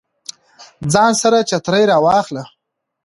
[0.93, 2.43] ځان سره چترۍ راواخله